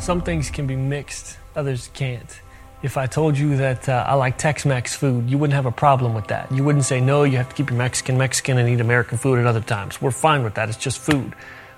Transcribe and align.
Some 0.00 0.22
things 0.22 0.50
can 0.50 0.66
be 0.66 0.74
mixed, 0.74 1.38
others 1.54 1.88
can't. 1.94 2.40
If 2.82 2.98
I 2.98 3.06
told 3.06 3.38
you 3.38 3.56
that 3.56 3.88
uh, 3.88 4.04
I 4.06 4.14
like 4.14 4.36
Tex 4.36 4.66
Mex 4.66 4.94
food, 4.94 5.30
you 5.30 5.38
wouldn't 5.38 5.54
have 5.54 5.64
a 5.64 5.72
problem 5.72 6.12
with 6.12 6.26
that. 6.26 6.52
You 6.52 6.62
wouldn't 6.62 6.84
say, 6.84 7.00
no, 7.00 7.22
you 7.24 7.38
have 7.38 7.48
to 7.48 7.54
keep 7.54 7.70
your 7.70 7.78
Mexican 7.78 8.18
Mexican 8.18 8.58
and 8.58 8.68
eat 8.68 8.80
American 8.80 9.16
food 9.16 9.38
at 9.38 9.46
other 9.46 9.62
times. 9.62 10.02
We're 10.02 10.10
fine 10.10 10.44
with 10.44 10.54
that, 10.54 10.68
it's 10.68 10.76
just 10.76 10.98
food. 10.98 11.34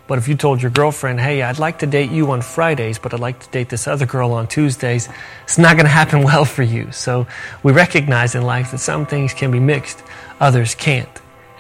But 0.09 0.19
if 0.19 0.27
you 0.27 0.35
told 0.35 0.61
your 0.61 0.73
girlfriend, 0.73 1.21
hey, 1.21 1.43
I'd 1.43 1.61
like 1.61 1.79
to 1.81 1.87
date 1.87 2.11
you 2.11 2.29
on 2.33 2.43
Fridays, 2.43 2.99
but 2.99 3.15
I'd 3.15 3.21
like 3.21 3.39
to 3.41 3.51
date 3.51 3.69
this 3.69 3.87
other 3.87 4.07
girl 4.07 4.33
on 4.33 4.49
Tuesdays, 4.49 5.09
it's 5.45 5.59
not 5.59 5.77
going 5.77 5.85
to 5.85 5.91
happen 5.91 6.23
well 6.25 6.45
for 6.45 6.65
you. 6.65 6.91
So 6.91 7.29
we 7.63 7.71
recognize 7.73 8.35
in 8.35 8.43
life 8.43 8.73
that 8.73 8.79
some 8.79 9.07
things 9.07 9.33
can 9.33 9.53
be 9.53 9.61
mixed, 9.61 10.03
others 10.41 10.75
can't. 10.75 11.09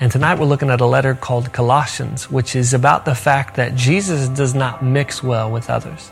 And 0.01 0.11
tonight 0.11 0.41
we're 0.41 0.47
looking 0.47 0.71
at 0.71 0.81
a 0.81 0.87
letter 0.87 1.15
called 1.15 1.53
Colossians, 1.53 2.29
which 2.29 2.57
is 2.57 2.75
about 2.75 3.05
the 3.05 3.15
fact 3.15 3.55
that 3.55 3.77
Jesus 3.77 4.29
does 4.29 4.55
not 4.55 4.83
mix 4.83 5.23
well 5.23 5.49
with 5.49 5.71
others. 5.71 6.11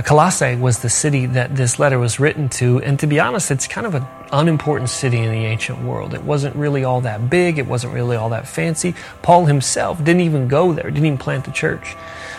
Colossae 0.00 0.56
was 0.56 0.78
the 0.78 0.88
city 0.88 1.26
that 1.26 1.54
this 1.54 1.78
letter 1.78 1.98
was 1.98 2.18
written 2.18 2.48
to, 2.48 2.80
and 2.80 2.98
to 3.00 3.06
be 3.06 3.20
honest, 3.20 3.50
it's 3.50 3.68
kind 3.68 3.86
of 3.86 3.94
an 3.94 4.06
unimportant 4.32 4.88
city 4.88 5.18
in 5.18 5.30
the 5.30 5.44
ancient 5.44 5.82
world. 5.82 6.14
It 6.14 6.22
wasn't 6.22 6.56
really 6.56 6.82
all 6.82 7.02
that 7.02 7.28
big, 7.28 7.58
it 7.58 7.66
wasn't 7.66 7.92
really 7.92 8.16
all 8.16 8.30
that 8.30 8.48
fancy. 8.48 8.94
Paul 9.20 9.44
himself 9.44 9.98
didn't 9.98 10.22
even 10.22 10.48
go 10.48 10.72
there, 10.72 10.84
didn't 10.84 11.04
even 11.04 11.18
plant 11.18 11.46
a 11.46 11.52
church. 11.52 11.94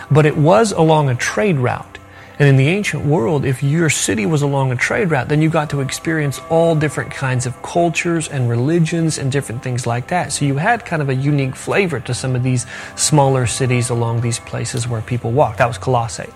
But 0.09 0.25
it 0.25 0.35
was 0.35 0.71
along 0.71 1.09
a 1.09 1.15
trade 1.15 1.57
route. 1.57 1.99
And 2.39 2.49
in 2.49 2.55
the 2.55 2.67
ancient 2.67 3.05
world, 3.05 3.45
if 3.45 3.61
your 3.61 3.91
city 3.91 4.25
was 4.25 4.41
along 4.41 4.71
a 4.71 4.75
trade 4.75 5.11
route, 5.11 5.29
then 5.29 5.39
you 5.43 5.51
got 5.51 5.69
to 5.69 5.81
experience 5.81 6.41
all 6.49 6.73
different 6.73 7.11
kinds 7.11 7.45
of 7.45 7.61
cultures 7.61 8.27
and 8.27 8.49
religions 8.49 9.19
and 9.19 9.31
different 9.31 9.61
things 9.61 9.85
like 9.85 10.07
that. 10.07 10.31
So 10.31 10.45
you 10.45 10.55
had 10.55 10.83
kind 10.83 11.03
of 11.03 11.09
a 11.09 11.13
unique 11.13 11.55
flavor 11.55 11.99
to 11.99 12.15
some 12.15 12.35
of 12.35 12.41
these 12.41 12.65
smaller 12.95 13.45
cities 13.45 13.91
along 13.91 14.21
these 14.21 14.39
places 14.39 14.87
where 14.87 15.01
people 15.01 15.31
walked. 15.31 15.59
That 15.59 15.67
was 15.67 15.77
Colossae. 15.77 16.33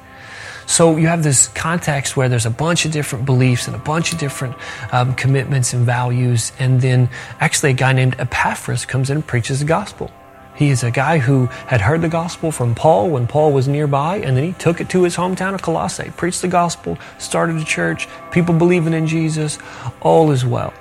So 0.68 0.98
you 0.98 1.08
have 1.08 1.24
this 1.24 1.48
context 1.48 2.18
where 2.18 2.28
there's 2.28 2.46
a 2.46 2.52
bunch 2.52 2.84
of 2.84 2.92
different 2.92 3.26
beliefs 3.26 3.68
and 3.68 3.76
a 3.76 3.80
bunch 3.80 4.12
of 4.12 4.20
different 4.20 4.54
um, 4.92 5.16
commitments 5.16 5.74
and 5.74 5.86
values. 5.86 6.52
And 6.60 6.82
then 6.82 7.10
actually 7.40 7.72
a 7.72 7.74
guy 7.74 7.94
named 7.94 8.18
Epaphras 8.20 8.86
comes 8.86 9.10
in 9.10 9.18
and 9.18 9.26
preaches 9.26 9.60
the 9.60 9.66
gospel. 9.66 10.12
He 10.56 10.70
is 10.70 10.84
a 10.84 10.92
guy 10.92 11.20
who 11.20 11.46
had 11.46 11.80
heard 11.80 12.02
the 12.02 12.10
gospel 12.10 12.52
from 12.52 12.76
Paul 12.76 13.10
when 13.12 13.28
Paul 13.28 13.54
was 13.54 13.68
nearby, 13.68 14.18
and 14.18 14.36
then 14.36 14.44
he 14.44 14.54
took 14.54 14.82
it 14.82 14.90
to 14.90 15.04
his 15.04 15.16
hometown 15.16 15.54
of 15.54 15.62
Colossae, 15.62 16.12
preached 16.18 16.42
the 16.42 16.48
gospel, 16.48 16.98
started 17.18 17.58
a 17.58 17.64
church, 17.64 18.08
people 18.32 18.56
believing 18.56 18.94
in 18.94 19.06
Jesus, 19.08 19.60
all 20.02 20.32
is 20.32 20.46
well. 20.46 20.74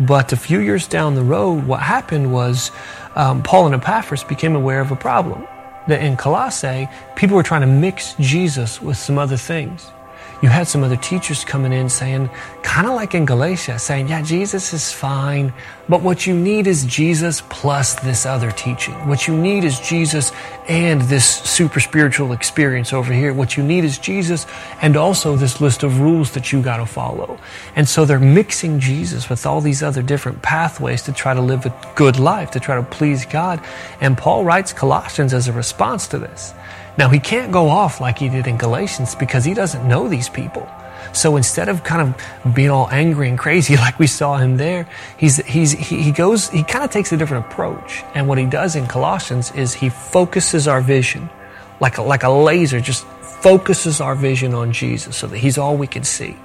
But 0.00 0.32
a 0.32 0.36
few 0.36 0.58
years 0.58 0.88
down 0.88 1.14
the 1.14 1.22
road, 1.22 1.66
what 1.66 1.80
happened 1.80 2.32
was 2.32 2.72
um, 3.14 3.44
Paul 3.44 3.66
and 3.66 3.76
Epaphras 3.76 4.24
became 4.24 4.56
aware 4.56 4.80
of 4.80 4.90
a 4.90 4.96
problem 4.96 5.46
that 5.88 6.02
in 6.02 6.16
Colossae, 6.16 6.88
people 7.16 7.36
were 7.36 7.42
trying 7.42 7.62
to 7.62 7.66
mix 7.66 8.14
Jesus 8.20 8.80
with 8.80 8.96
some 8.96 9.18
other 9.18 9.36
things. 9.36 9.90
You 10.42 10.48
had 10.48 10.66
some 10.66 10.82
other 10.82 10.96
teachers 10.96 11.44
coming 11.44 11.72
in 11.72 11.88
saying, 11.88 12.28
kind 12.64 12.88
of 12.88 12.94
like 12.94 13.14
in 13.14 13.24
Galatia, 13.24 13.78
saying, 13.78 14.08
yeah, 14.08 14.22
Jesus 14.22 14.72
is 14.72 14.92
fine, 14.92 15.52
but 15.88 16.02
what 16.02 16.26
you 16.26 16.34
need 16.34 16.66
is 16.66 16.84
Jesus 16.84 17.44
plus 17.48 17.94
this 18.00 18.26
other 18.26 18.50
teaching. 18.50 18.94
What 19.06 19.28
you 19.28 19.36
need 19.36 19.62
is 19.62 19.78
Jesus 19.78 20.32
and 20.68 21.00
this 21.02 21.24
super 21.24 21.78
spiritual 21.78 22.32
experience 22.32 22.92
over 22.92 23.12
here. 23.12 23.32
What 23.32 23.56
you 23.56 23.62
need 23.62 23.84
is 23.84 23.98
Jesus 23.98 24.46
and 24.80 24.96
also 24.96 25.36
this 25.36 25.60
list 25.60 25.84
of 25.84 26.00
rules 26.00 26.32
that 26.32 26.50
you 26.50 26.60
got 26.60 26.78
to 26.78 26.86
follow. 26.86 27.38
And 27.76 27.88
so 27.88 28.04
they're 28.04 28.18
mixing 28.18 28.80
Jesus 28.80 29.30
with 29.30 29.46
all 29.46 29.60
these 29.60 29.80
other 29.80 30.02
different 30.02 30.42
pathways 30.42 31.02
to 31.02 31.12
try 31.12 31.34
to 31.34 31.40
live 31.40 31.66
a 31.66 31.92
good 31.94 32.18
life, 32.18 32.50
to 32.50 32.60
try 32.60 32.74
to 32.74 32.82
please 32.82 33.24
God. 33.26 33.64
And 34.00 34.18
Paul 34.18 34.44
writes 34.44 34.72
Colossians 34.72 35.32
as 35.34 35.46
a 35.46 35.52
response 35.52 36.08
to 36.08 36.18
this. 36.18 36.52
Now, 36.98 37.08
he 37.08 37.18
can't 37.18 37.52
go 37.52 37.68
off 37.68 38.00
like 38.00 38.18
he 38.18 38.28
did 38.28 38.46
in 38.46 38.58
Galatians 38.58 39.14
because 39.14 39.44
he 39.44 39.54
doesn't 39.54 39.86
know 39.88 40.08
these 40.08 40.28
people. 40.28 40.68
So 41.12 41.36
instead 41.36 41.68
of 41.68 41.84
kind 41.84 42.14
of 42.14 42.54
being 42.54 42.70
all 42.70 42.88
angry 42.90 43.28
and 43.28 43.38
crazy 43.38 43.76
like 43.86 43.98
we 43.98 44.06
saw 44.06 44.36
him 44.36 44.56
there, 44.56 44.88
he's, 45.16 45.36
he's, 45.46 45.72
he, 45.72 46.02
he 46.02 46.12
goes, 46.12 46.48
he 46.50 46.62
kind 46.62 46.84
of 46.84 46.90
takes 46.90 47.12
a 47.12 47.16
different 47.16 47.46
approach. 47.46 48.02
And 48.14 48.28
what 48.28 48.38
he 48.38 48.46
does 48.46 48.76
in 48.76 48.86
Colossians 48.86 49.50
is 49.52 49.74
he 49.74 49.88
focuses 49.88 50.68
our 50.68 50.80
vision 50.80 51.28
like 51.80 51.98
a, 51.98 52.02
like 52.02 52.22
a 52.22 52.30
laser, 52.30 52.80
just 52.80 53.04
focuses 53.04 54.00
our 54.00 54.14
vision 54.14 54.54
on 54.54 54.72
Jesus 54.72 55.16
so 55.16 55.26
that 55.26 55.38
he's 55.38 55.58
all 55.58 55.76
we 55.76 55.86
can 55.86 56.04
see. 56.04 56.36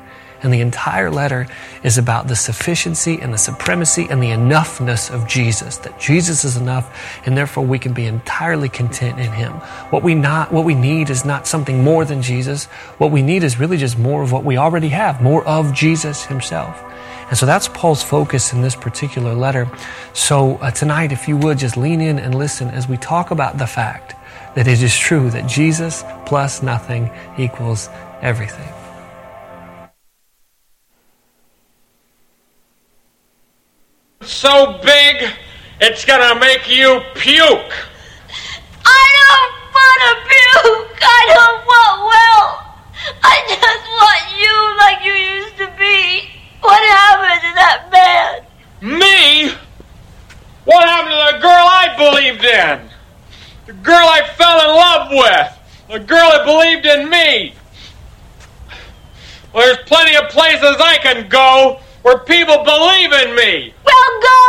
And 0.43 0.53
the 0.53 0.61
entire 0.61 1.09
letter 1.09 1.47
is 1.83 1.97
about 1.97 2.27
the 2.27 2.35
sufficiency 2.35 3.19
and 3.21 3.33
the 3.33 3.37
supremacy 3.37 4.07
and 4.09 4.21
the 4.21 4.29
enoughness 4.29 5.11
of 5.11 5.27
Jesus. 5.27 5.77
That 5.77 5.99
Jesus 5.99 6.43
is 6.43 6.57
enough 6.57 7.21
and 7.25 7.35
therefore 7.35 7.65
we 7.65 7.79
can 7.79 7.93
be 7.93 8.05
entirely 8.05 8.69
content 8.69 9.19
in 9.19 9.31
Him. 9.31 9.53
What 9.89 10.03
we 10.03 10.13
not, 10.13 10.51
what 10.51 10.65
we 10.65 10.75
need 10.75 11.09
is 11.09 11.25
not 11.25 11.47
something 11.47 11.83
more 11.83 12.05
than 12.05 12.21
Jesus. 12.21 12.65
What 12.99 13.11
we 13.11 13.21
need 13.21 13.43
is 13.43 13.59
really 13.59 13.77
just 13.77 13.97
more 13.97 14.21
of 14.21 14.31
what 14.31 14.43
we 14.43 14.57
already 14.57 14.89
have, 14.89 15.21
more 15.21 15.45
of 15.47 15.73
Jesus 15.73 16.25
Himself. 16.25 16.83
And 17.29 17.37
so 17.37 17.45
that's 17.45 17.67
Paul's 17.67 18.03
focus 18.03 18.53
in 18.53 18.61
this 18.61 18.75
particular 18.75 19.33
letter. 19.33 19.69
So 20.13 20.55
uh, 20.57 20.71
tonight, 20.71 21.11
if 21.11 21.27
you 21.27 21.35
would 21.37 21.57
just 21.57 21.75
lean 21.75 21.99
in 21.99 22.19
and 22.19 22.35
listen 22.35 22.69
as 22.69 22.87
we 22.87 22.97
talk 22.97 23.31
about 23.31 23.57
the 23.57 23.67
fact 23.67 24.15
that 24.55 24.67
it 24.67 24.81
is 24.81 24.97
true 24.97 25.29
that 25.31 25.47
Jesus 25.47 26.03
plus 26.25 26.63
nothing 26.63 27.11
equals 27.37 27.89
everything. 28.21 28.76
So 34.27 34.79
big 34.83 35.31
it's 35.79 36.05
gonna 36.05 36.39
make 36.39 36.67
you 36.67 37.01
puke. 37.13 37.73
I 38.85 39.03
don't 39.17 39.53
want 39.73 39.99
to 40.03 40.13
puke. 40.25 40.99
I 41.01 41.21
don't 41.33 41.65
want 41.65 41.97
well. 42.09 42.47
I 43.23 43.35
just 43.47 43.85
want 43.93 44.23
you 44.41 44.53
like 44.77 45.05
you 45.05 45.13
used 45.13 45.57
to 45.57 45.67
be. 45.77 46.29
What 46.61 46.81
happened 46.83 47.41
to 47.41 47.53
that 47.55 47.89
man? 47.91 48.99
Me? 48.99 49.51
What 50.66 50.87
happened 50.89 51.13
to 51.13 51.37
the 51.37 51.41
girl 51.41 51.51
I 51.51 51.95
believed 51.95 52.43
in? 52.43 52.89
The 53.67 53.73
girl 53.83 54.07
I 54.07 54.27
fell 54.35 54.61
in 54.61 54.75
love 54.75 55.11
with? 55.11 55.99
The 55.99 56.05
girl 56.05 56.29
that 56.31 56.45
believed 56.45 56.85
in 56.85 57.09
me? 57.09 57.53
Well, 59.53 59.66
there's 59.66 59.85
plenty 59.87 60.16
of 60.17 60.29
places 60.29 60.75
I 60.79 60.97
can 60.97 61.29
go 61.29 61.79
where 62.07 62.23
people 62.23 62.63
believe 62.63 63.12
in 63.12 63.35
me. 63.35 63.75
Well, 63.84 64.12
go. 64.23 64.40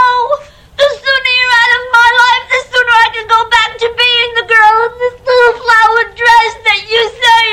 The 0.78 0.86
sooner 0.94 1.32
you're 1.42 1.56
out 1.58 1.72
of 1.74 1.84
my 1.90 2.10
life, 2.22 2.44
the 2.54 2.60
sooner 2.70 2.94
I 3.02 3.08
can 3.18 3.26
go 3.26 3.40
back 3.50 3.70
to 3.82 3.88
being 3.98 4.30
the 4.38 4.46
girl 4.46 4.74
in 4.86 4.92
this 5.02 5.16
little 5.26 5.54
flower 5.58 6.02
dress 6.14 6.52
that 6.70 6.80
you 6.86 7.02
sang 7.18 7.47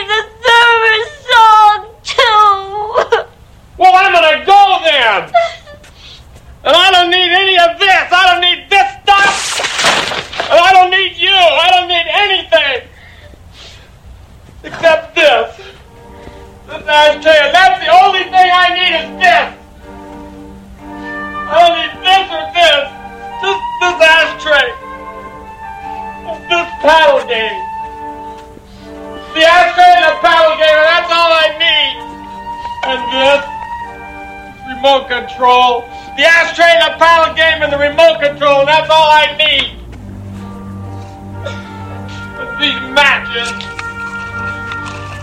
matches. 43.35 43.51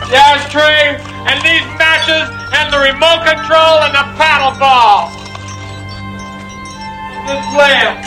The 0.09 0.17
ashtray 0.17 1.00
and 1.29 1.41
these 1.41 1.64
matches 1.79 2.29
and 2.53 2.73
the 2.73 2.79
remote 2.79 3.25
control 3.25 3.81
and 3.82 3.94
the 3.94 4.05
paddle 4.20 4.59
ball. 4.59 5.11
This 7.26 7.44
lamp. 7.56 8.05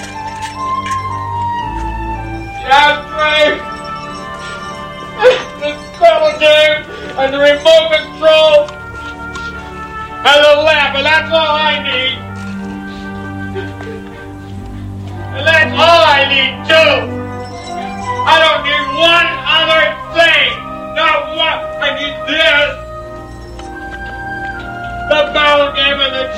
The 2.62 2.70
ashtray. 2.70 3.58
This 5.62 5.80
paddle 5.98 6.38
game 6.40 6.86
and 7.18 7.34
the 7.34 7.40
remote 7.40 7.90
control 7.92 8.70
and 10.28 10.42
a 10.46 10.62
lamp, 10.64 10.96
and 10.96 11.06
that's 11.06 11.32
all 11.32 11.56
I 11.56 11.80
need. 11.84 12.18
And 15.36 15.46
that's 15.46 15.74
all 15.74 16.02
I 16.08 16.24
need 16.32 16.56
too. 16.66 17.25
I 18.26 18.42
don't 18.42 18.66
need 18.66 18.86
one 18.98 19.30
other 19.46 19.86
thing. 20.18 20.50
Not 20.98 21.38
one. 21.38 21.60
I 21.78 21.94
need 21.94 22.16
this. 22.26 22.70
The 25.10 25.30
ball 25.32 25.72
game 25.78 26.00
and 26.02 26.14
the 26.14 26.35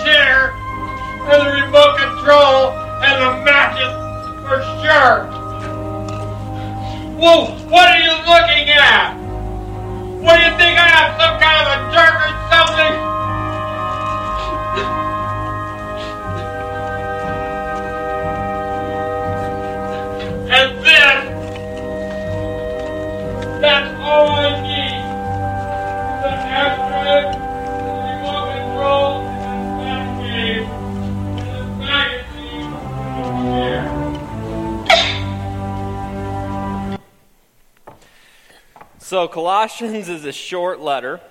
Colossians 39.48 40.10
is 40.10 40.26
a 40.26 40.34
short 40.34 40.82
letter 40.82 41.22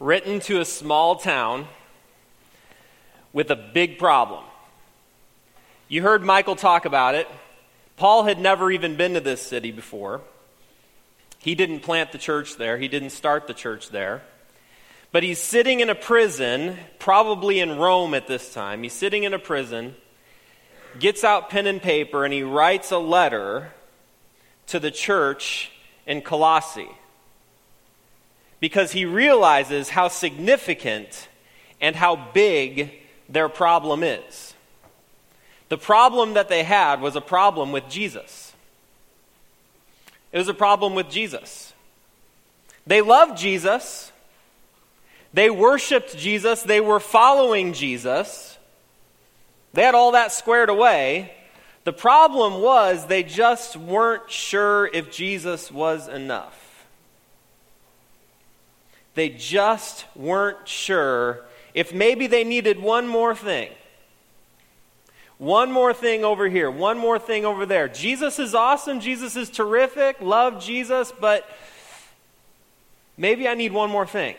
written 0.00 0.40
to 0.40 0.60
a 0.60 0.64
small 0.64 1.14
town 1.14 1.68
with 3.32 3.48
a 3.52 3.54
big 3.54 3.96
problem. 3.96 4.42
You 5.86 6.02
heard 6.02 6.24
Michael 6.24 6.56
talk 6.56 6.84
about 6.84 7.14
it. 7.14 7.28
Paul 7.96 8.24
had 8.24 8.40
never 8.40 8.72
even 8.72 8.96
been 8.96 9.14
to 9.14 9.20
this 9.20 9.40
city 9.40 9.70
before. 9.70 10.20
He 11.38 11.54
didn't 11.54 11.84
plant 11.84 12.10
the 12.10 12.18
church 12.18 12.56
there, 12.56 12.76
he 12.76 12.88
didn't 12.88 13.10
start 13.10 13.46
the 13.46 13.54
church 13.54 13.90
there. 13.90 14.22
But 15.12 15.22
he's 15.22 15.38
sitting 15.38 15.78
in 15.78 15.90
a 15.90 15.94
prison, 15.94 16.76
probably 16.98 17.60
in 17.60 17.78
Rome 17.78 18.14
at 18.14 18.26
this 18.26 18.52
time. 18.52 18.82
He's 18.82 18.92
sitting 18.92 19.22
in 19.22 19.32
a 19.32 19.38
prison, 19.38 19.94
gets 20.98 21.22
out 21.22 21.50
pen 21.50 21.68
and 21.68 21.80
paper, 21.80 22.24
and 22.24 22.34
he 22.34 22.42
writes 22.42 22.90
a 22.90 22.98
letter 22.98 23.70
to 24.66 24.80
the 24.80 24.90
church 24.90 25.71
in 26.06 26.22
Colossae 26.22 26.90
because 28.60 28.92
he 28.92 29.04
realizes 29.04 29.90
how 29.90 30.08
significant 30.08 31.28
and 31.80 31.96
how 31.96 32.14
big 32.32 32.92
their 33.28 33.48
problem 33.48 34.02
is. 34.04 34.54
The 35.68 35.78
problem 35.78 36.34
that 36.34 36.48
they 36.48 36.62
had 36.62 37.00
was 37.00 37.16
a 37.16 37.20
problem 37.20 37.72
with 37.72 37.88
Jesus. 37.88 38.52
It 40.30 40.38
was 40.38 40.48
a 40.48 40.54
problem 40.54 40.94
with 40.94 41.10
Jesus. 41.10 41.72
They 42.86 43.00
loved 43.00 43.36
Jesus. 43.36 44.12
They 45.34 45.50
worshiped 45.50 46.16
Jesus. 46.16 46.62
They 46.62 46.80
were 46.80 47.00
following 47.00 47.72
Jesus. 47.72 48.58
They 49.72 49.82
had 49.82 49.94
all 49.94 50.12
that 50.12 50.30
squared 50.30 50.68
away. 50.68 51.32
The 51.84 51.92
problem 51.92 52.62
was 52.62 53.06
they 53.06 53.22
just 53.22 53.76
weren't 53.76 54.30
sure 54.30 54.86
if 54.86 55.10
Jesus 55.10 55.70
was 55.70 56.06
enough. 56.06 56.86
They 59.14 59.28
just 59.28 60.06
weren't 60.14 60.66
sure 60.66 61.44
if 61.74 61.92
maybe 61.92 62.26
they 62.26 62.44
needed 62.44 62.80
one 62.80 63.06
more 63.06 63.34
thing. 63.34 63.70
One 65.38 65.72
more 65.72 65.92
thing 65.92 66.24
over 66.24 66.48
here, 66.48 66.70
one 66.70 66.98
more 66.98 67.18
thing 67.18 67.44
over 67.44 67.66
there. 67.66 67.88
Jesus 67.88 68.38
is 68.38 68.54
awesome, 68.54 69.00
Jesus 69.00 69.34
is 69.34 69.50
terrific, 69.50 70.20
love 70.20 70.62
Jesus, 70.62 71.12
but 71.20 71.48
maybe 73.16 73.48
I 73.48 73.54
need 73.54 73.72
one 73.72 73.90
more 73.90 74.06
thing. 74.06 74.36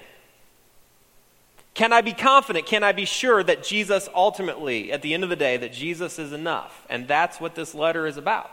Can 1.74 1.92
I 1.92 2.02
be 2.02 2.14
confident? 2.14 2.68
Can 2.68 2.84
I 2.84 2.92
be 2.92 3.06
sure 3.06 3.44
that 3.44 3.64
Jesus 3.64 4.08
ultimately, 4.14 4.92
at 4.92 5.02
the 5.02 5.14
end 5.14 5.24
of 5.24 5.30
the 5.30 5.36
day, 5.36 5.58
that 5.58 5.74
Jesus 5.74 6.20
is 6.20 6.32
enough? 6.32 6.86
And 6.90 7.08
that's 7.08 7.40
what 7.40 7.56
this 7.56 7.74
letter 7.74 8.06
is 8.06 8.18
about. 8.18 8.52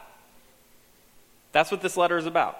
That's 1.52 1.70
what 1.70 1.82
this 1.82 1.96
letter 1.96 2.16
is 2.16 2.26
about. 2.26 2.58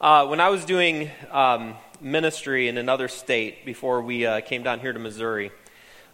Uh, 0.00 0.26
when 0.26 0.40
I 0.40 0.50
was 0.50 0.64
doing 0.64 1.10
um, 1.30 1.74
ministry 2.00 2.68
in 2.68 2.76
another 2.76 3.08
state 3.08 3.64
before 3.64 4.02
we 4.02 4.26
uh, 4.26 4.40
came 4.40 4.62
down 4.62 4.80
here 4.80 4.92
to 4.92 4.98
Missouri, 4.98 5.50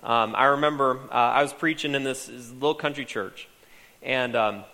um, 0.02 0.34
I 0.36 0.44
remember 0.44 1.00
uh, 1.10 1.14
I 1.14 1.42
was 1.42 1.52
preaching 1.52 1.94
in 1.94 2.04
this, 2.04 2.26
this, 2.26 2.50
little 2.52 2.74
country 2.74 3.04
church, 3.04 3.48
and 4.02 4.36
um, 4.36 4.64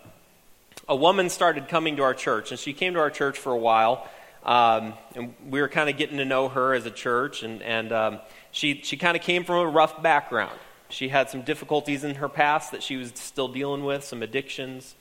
a 0.87 0.95
woman 0.95 1.29
started 1.29 1.67
coming 1.67 1.95
to 1.95 2.03
our 2.03 2.13
church, 2.13 2.51
and 2.51 2.59
she 2.59 2.73
came 2.73 2.93
to 2.93 2.99
our 2.99 3.09
church 3.09 3.39
for 3.39 3.51
a 3.51 3.57
while. 3.57 4.07
Um, 4.45 4.93
and 5.15 5.33
we 5.49 5.59
were 5.59 5.67
kind 5.67 5.89
of 5.89 5.97
getting 5.97 6.17
to 6.17 6.25
know 6.25 6.49
her 6.49 6.73
as 6.73 6.85
a 6.85 6.91
church, 6.91 7.41
and, 7.43 7.61
and 7.63 7.91
um, 7.91 8.19
she, 8.51 8.81
she 8.83 8.95
kind 8.95 9.17
of 9.17 9.23
came 9.23 9.43
from 9.43 9.55
a 9.55 9.67
rough 9.67 10.01
background. 10.03 10.57
She 10.89 11.09
had 11.09 11.29
some 11.29 11.41
difficulties 11.41 12.03
in 12.03 12.15
her 12.15 12.29
past 12.29 12.71
that 12.71 12.83
she 12.83 12.95
was 12.95 13.11
still 13.15 13.47
dealing 13.47 13.83
with, 13.83 14.03
some 14.03 14.21
addictions 14.21 14.95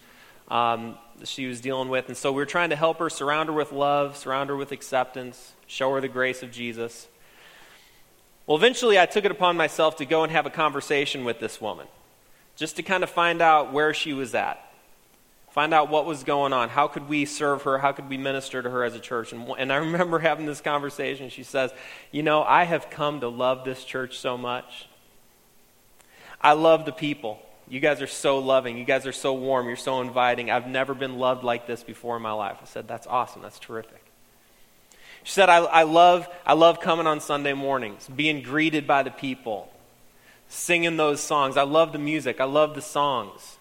um, 0.48 0.98
she 1.24 1.46
was 1.46 1.60
dealing 1.60 1.88
with. 1.88 2.08
And 2.08 2.16
so 2.16 2.32
we 2.32 2.36
were 2.36 2.46
trying 2.46 2.70
to 2.70 2.76
help 2.76 2.98
her, 2.98 3.08
surround 3.08 3.48
her 3.48 3.54
with 3.54 3.72
love, 3.72 4.16
surround 4.16 4.50
her 4.50 4.56
with 4.56 4.72
acceptance, 4.72 5.52
show 5.66 5.92
her 5.94 6.00
the 6.00 6.08
grace 6.08 6.42
of 6.42 6.50
Jesus. 6.50 7.08
Well, 8.46 8.56
eventually 8.56 8.98
I 8.98 9.06
took 9.06 9.24
it 9.24 9.30
upon 9.30 9.56
myself 9.56 9.96
to 9.96 10.04
go 10.04 10.22
and 10.22 10.30
have 10.32 10.46
a 10.46 10.50
conversation 10.50 11.24
with 11.24 11.40
this 11.40 11.60
woman, 11.60 11.86
just 12.56 12.76
to 12.76 12.82
kind 12.82 13.02
of 13.02 13.10
find 13.10 13.40
out 13.40 13.72
where 13.72 13.94
she 13.94 14.12
was 14.12 14.34
at, 14.34 14.60
find 15.54 15.72
out 15.72 15.88
what 15.88 16.04
was 16.04 16.24
going 16.24 16.52
on. 16.52 16.68
How 16.68 16.88
could 16.88 17.08
we 17.08 17.24
serve 17.24 17.62
her? 17.62 17.78
How 17.78 17.92
could 17.92 18.08
we 18.08 18.16
minister 18.16 18.60
to 18.60 18.68
her 18.68 18.82
as 18.82 18.96
a 18.96 18.98
church? 18.98 19.32
And, 19.32 19.48
and 19.56 19.72
I 19.72 19.76
remember 19.76 20.18
having 20.18 20.46
this 20.46 20.60
conversation. 20.60 21.30
She 21.30 21.44
says, 21.44 21.72
You 22.10 22.24
know, 22.24 22.42
I 22.42 22.64
have 22.64 22.90
come 22.90 23.20
to 23.20 23.28
love 23.28 23.64
this 23.64 23.84
church 23.84 24.18
so 24.18 24.36
much. 24.36 24.88
I 26.40 26.54
love 26.54 26.84
the 26.84 26.92
people. 26.92 27.40
You 27.68 27.78
guys 27.78 28.02
are 28.02 28.08
so 28.08 28.40
loving. 28.40 28.76
You 28.76 28.84
guys 28.84 29.06
are 29.06 29.12
so 29.12 29.32
warm. 29.32 29.68
You're 29.68 29.76
so 29.76 30.00
inviting. 30.00 30.50
I've 30.50 30.66
never 30.66 30.92
been 30.92 31.18
loved 31.18 31.44
like 31.44 31.68
this 31.68 31.84
before 31.84 32.16
in 32.16 32.22
my 32.22 32.32
life. 32.32 32.58
I 32.60 32.64
said, 32.64 32.88
That's 32.88 33.06
awesome. 33.06 33.40
That's 33.40 33.60
terrific. 33.60 34.04
She 35.22 35.32
said, 35.32 35.48
I, 35.48 35.58
I, 35.58 35.82
love, 35.84 36.28
I 36.44 36.54
love 36.54 36.80
coming 36.80 37.06
on 37.06 37.20
Sunday 37.20 37.52
mornings, 37.52 38.08
being 38.08 38.42
greeted 38.42 38.88
by 38.88 39.04
the 39.04 39.10
people, 39.12 39.72
singing 40.48 40.96
those 40.96 41.20
songs. 41.20 41.56
I 41.56 41.62
love 41.62 41.92
the 41.92 41.98
music. 42.00 42.40
I 42.40 42.44
love 42.44 42.74
the 42.74 42.82
songs. 42.82 43.56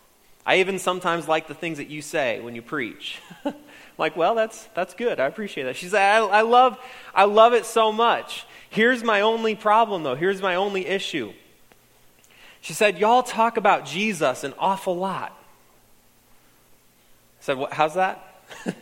I 0.45 0.57
even 0.57 0.79
sometimes 0.79 1.27
like 1.27 1.47
the 1.47 1.53
things 1.53 1.77
that 1.77 1.89
you 1.89 2.01
say 2.01 2.39
when 2.41 2.55
you 2.55 2.61
preach. 2.61 3.19
like, 3.97 4.17
well, 4.17 4.35
that's, 4.35 4.65
that's 4.75 4.93
good. 4.93 5.19
I 5.19 5.25
appreciate 5.25 5.63
that. 5.63 5.75
She 5.75 5.87
said, 5.87 6.01
I, 6.01 6.25
I, 6.25 6.41
love, 6.41 6.77
I 7.15 7.23
love 7.25 7.53
it 7.53 7.65
so 7.65 7.91
much. 7.91 8.45
Here's 8.69 9.03
my 9.03 9.21
only 9.21 9.55
problem, 9.55 10.03
though. 10.03 10.15
Here's 10.15 10.41
my 10.41 10.55
only 10.55 10.85
issue. 10.85 11.31
She 12.61 12.73
said, 12.73 12.97
Y'all 12.97 13.23
talk 13.23 13.57
about 13.57 13.85
Jesus 13.85 14.43
an 14.43 14.53
awful 14.57 14.95
lot. 14.95 15.31
I 17.39 17.43
said, 17.43 17.57
what, 17.57 17.73
How's 17.73 17.95
that? 17.95 18.43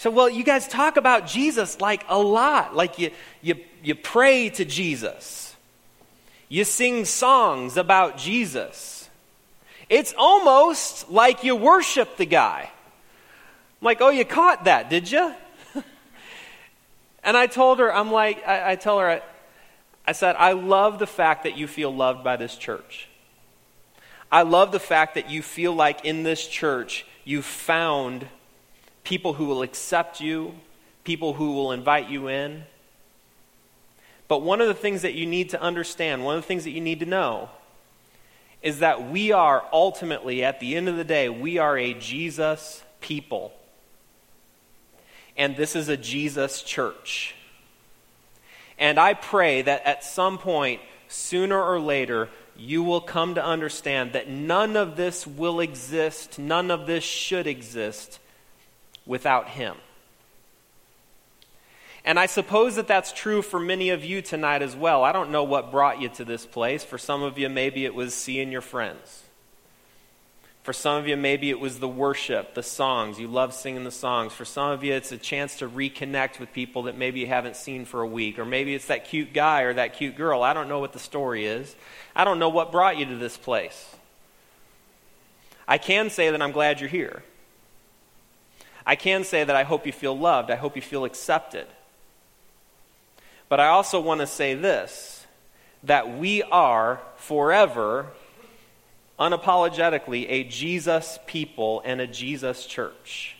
Said, 0.00 0.14
well, 0.14 0.30
you 0.30 0.44
guys 0.44 0.66
talk 0.66 0.96
about 0.96 1.26
Jesus 1.26 1.78
like 1.78 2.06
a 2.08 2.18
lot. 2.18 2.74
Like 2.74 2.98
you, 2.98 3.10
you, 3.42 3.56
you 3.82 3.94
pray 3.94 4.48
to 4.48 4.64
Jesus, 4.64 5.54
you 6.48 6.64
sing 6.64 7.04
songs 7.04 7.76
about 7.76 8.16
Jesus. 8.16 8.99
It's 9.90 10.14
almost 10.16 11.10
like 11.10 11.42
you 11.42 11.56
worship 11.56 12.16
the 12.16 12.24
guy. 12.24 12.70
I'm 12.70 13.84
like, 13.84 14.00
oh, 14.00 14.10
you 14.10 14.24
caught 14.24 14.64
that, 14.64 14.88
did 14.88 15.10
you? 15.10 15.34
and 17.24 17.36
I 17.36 17.48
told 17.48 17.80
her, 17.80 17.92
I'm 17.92 18.12
like, 18.12 18.46
I, 18.46 18.72
I 18.72 18.76
tell 18.76 19.00
her, 19.00 19.10
I, 19.10 19.22
I 20.06 20.12
said, 20.12 20.36
I 20.38 20.52
love 20.52 21.00
the 21.00 21.08
fact 21.08 21.42
that 21.42 21.58
you 21.58 21.66
feel 21.66 21.92
loved 21.92 22.22
by 22.22 22.36
this 22.36 22.56
church. 22.56 23.08
I 24.30 24.42
love 24.42 24.70
the 24.70 24.78
fact 24.80 25.16
that 25.16 25.28
you 25.28 25.42
feel 25.42 25.74
like 25.74 26.04
in 26.04 26.22
this 26.22 26.46
church 26.46 27.04
you 27.24 27.42
found 27.42 28.28
people 29.02 29.32
who 29.32 29.46
will 29.46 29.62
accept 29.62 30.20
you, 30.20 30.54
people 31.02 31.32
who 31.32 31.52
will 31.52 31.72
invite 31.72 32.08
you 32.08 32.28
in. 32.28 32.62
But 34.28 34.42
one 34.42 34.60
of 34.60 34.68
the 34.68 34.74
things 34.74 35.02
that 35.02 35.14
you 35.14 35.26
need 35.26 35.50
to 35.50 35.60
understand, 35.60 36.24
one 36.24 36.36
of 36.36 36.42
the 36.42 36.46
things 36.46 36.62
that 36.62 36.70
you 36.70 36.80
need 36.80 37.00
to 37.00 37.06
know, 37.06 37.50
is 38.62 38.80
that 38.80 39.10
we 39.10 39.32
are 39.32 39.64
ultimately, 39.72 40.44
at 40.44 40.60
the 40.60 40.76
end 40.76 40.88
of 40.88 40.96
the 40.96 41.04
day, 41.04 41.28
we 41.28 41.58
are 41.58 41.78
a 41.78 41.94
Jesus 41.94 42.82
people. 43.00 43.52
And 45.36 45.56
this 45.56 45.74
is 45.74 45.88
a 45.88 45.96
Jesus 45.96 46.62
church. 46.62 47.34
And 48.78 48.98
I 48.98 49.14
pray 49.14 49.62
that 49.62 49.86
at 49.86 50.04
some 50.04 50.38
point, 50.38 50.80
sooner 51.08 51.62
or 51.62 51.80
later, 51.80 52.28
you 52.56 52.82
will 52.82 53.00
come 53.00 53.34
to 53.34 53.44
understand 53.44 54.12
that 54.12 54.28
none 54.28 54.76
of 54.76 54.96
this 54.96 55.26
will 55.26 55.60
exist, 55.60 56.38
none 56.38 56.70
of 56.70 56.86
this 56.86 57.04
should 57.04 57.46
exist 57.46 58.18
without 59.06 59.48
Him. 59.48 59.76
And 62.04 62.18
I 62.18 62.26
suppose 62.26 62.76
that 62.76 62.88
that's 62.88 63.12
true 63.12 63.42
for 63.42 63.60
many 63.60 63.90
of 63.90 64.04
you 64.04 64.22
tonight 64.22 64.62
as 64.62 64.74
well. 64.74 65.04
I 65.04 65.12
don't 65.12 65.30
know 65.30 65.44
what 65.44 65.70
brought 65.70 66.00
you 66.00 66.08
to 66.10 66.24
this 66.24 66.46
place. 66.46 66.82
For 66.82 66.98
some 66.98 67.22
of 67.22 67.38
you, 67.38 67.48
maybe 67.48 67.84
it 67.84 67.94
was 67.94 68.14
seeing 68.14 68.50
your 68.50 68.62
friends. 68.62 69.24
For 70.62 70.72
some 70.74 70.96
of 70.96 71.08
you, 71.08 71.16
maybe 71.16 71.50
it 71.50 71.58
was 71.58 71.78
the 71.78 71.88
worship, 71.88 72.54
the 72.54 72.62
songs. 72.62 73.18
You 73.18 73.28
love 73.28 73.54
singing 73.54 73.84
the 73.84 73.90
songs. 73.90 74.32
For 74.32 74.44
some 74.44 74.70
of 74.70 74.84
you, 74.84 74.92
it's 74.92 75.10
a 75.10 75.18
chance 75.18 75.56
to 75.58 75.68
reconnect 75.68 76.38
with 76.38 76.52
people 76.52 76.82
that 76.84 76.96
maybe 76.96 77.20
you 77.20 77.26
haven't 77.26 77.56
seen 77.56 77.84
for 77.84 78.02
a 78.02 78.06
week. 78.06 78.38
Or 78.38 78.44
maybe 78.44 78.74
it's 78.74 78.86
that 78.86 79.06
cute 79.06 79.32
guy 79.32 79.62
or 79.62 79.74
that 79.74 79.94
cute 79.94 80.16
girl. 80.16 80.42
I 80.42 80.52
don't 80.52 80.68
know 80.68 80.78
what 80.78 80.92
the 80.92 80.98
story 80.98 81.46
is. 81.46 81.74
I 82.14 82.24
don't 82.24 82.38
know 82.38 82.50
what 82.50 82.72
brought 82.72 82.98
you 82.98 83.06
to 83.06 83.16
this 83.16 83.36
place. 83.36 83.94
I 85.66 85.78
can 85.78 86.10
say 86.10 86.30
that 86.30 86.42
I'm 86.42 86.52
glad 86.52 86.80
you're 86.80 86.90
here. 86.90 87.22
I 88.84 88.96
can 88.96 89.24
say 89.24 89.44
that 89.44 89.56
I 89.56 89.62
hope 89.62 89.86
you 89.86 89.92
feel 89.92 90.16
loved. 90.16 90.50
I 90.50 90.56
hope 90.56 90.76
you 90.76 90.82
feel 90.82 91.04
accepted. 91.04 91.66
But 93.50 93.60
I 93.60 93.66
also 93.66 94.00
want 94.00 94.22
to 94.22 94.26
say 94.26 94.54
this 94.54 95.26
that 95.82 96.18
we 96.18 96.42
are 96.42 97.00
forever, 97.16 98.06
unapologetically, 99.18 100.26
a 100.28 100.44
Jesus 100.44 101.18
people 101.26 101.82
and 101.84 102.00
a 102.00 102.06
Jesus 102.06 102.64
church. 102.64 103.36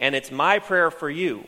And 0.00 0.14
it's 0.14 0.30
my 0.30 0.58
prayer 0.58 0.90
for 0.90 1.10
you 1.10 1.44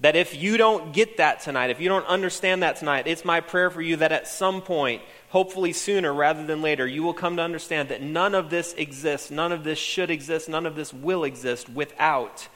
that 0.00 0.16
if 0.16 0.34
you 0.34 0.56
don't 0.56 0.92
get 0.92 1.18
that 1.18 1.40
tonight, 1.40 1.70
if 1.70 1.80
you 1.80 1.88
don't 1.88 2.06
understand 2.06 2.62
that 2.62 2.76
tonight, 2.76 3.06
it's 3.06 3.24
my 3.24 3.40
prayer 3.40 3.70
for 3.70 3.80
you 3.80 3.96
that 3.96 4.12
at 4.12 4.26
some 4.26 4.60
point, 4.60 5.02
hopefully 5.28 5.72
sooner 5.72 6.12
rather 6.12 6.44
than 6.44 6.62
later, 6.62 6.86
you 6.86 7.02
will 7.02 7.14
come 7.14 7.36
to 7.36 7.42
understand 7.42 7.90
that 7.90 8.02
none 8.02 8.34
of 8.34 8.50
this 8.50 8.74
exists, 8.74 9.30
none 9.30 9.52
of 9.52 9.62
this 9.62 9.78
should 9.78 10.10
exist, 10.10 10.48
none 10.48 10.66
of 10.66 10.74
this 10.74 10.92
will 10.92 11.22
exist 11.24 11.68
without 11.68 12.48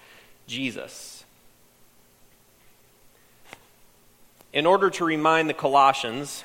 Jesus. 0.46 1.17
In 4.52 4.64
order 4.64 4.88
to 4.90 5.04
remind 5.04 5.50
the 5.50 5.54
Colossians, 5.54 6.42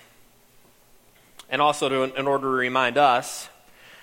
and 1.50 1.62
also 1.62 1.88
to, 1.88 2.19
in 2.19 2.27
order 2.27 2.43
to 2.43 2.50
remind 2.50 2.98
us, 2.98 3.48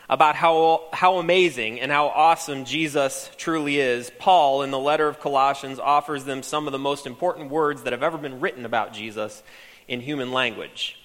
about 0.08 0.34
how, 0.34 0.84
how 0.92 1.18
amazing 1.18 1.80
and 1.80 1.92
how 1.92 2.08
awesome 2.08 2.64
Jesus 2.64 3.30
truly 3.36 3.78
is, 3.78 4.10
Paul, 4.18 4.62
in 4.62 4.70
the 4.70 4.78
letter 4.78 5.06
of 5.06 5.20
Colossians, 5.20 5.78
offers 5.78 6.24
them 6.24 6.42
some 6.42 6.66
of 6.66 6.72
the 6.72 6.78
most 6.78 7.06
important 7.06 7.50
words 7.50 7.82
that 7.82 7.92
have 7.92 8.02
ever 8.02 8.18
been 8.18 8.40
written 8.40 8.64
about 8.64 8.92
Jesus 8.92 9.42
in 9.86 10.00
human 10.00 10.32
language. 10.32 10.98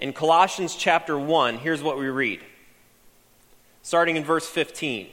In 0.00 0.12
Colossians 0.12 0.74
chapter 0.74 1.16
1, 1.16 1.58
here's 1.58 1.82
what 1.82 1.98
we 1.98 2.08
read. 2.08 2.40
Starting 3.82 4.16
in 4.16 4.24
verse 4.24 4.46
15 4.46 5.06